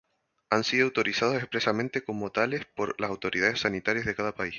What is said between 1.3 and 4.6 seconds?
expresamente como tales por las autoridades sanitarias de cada país.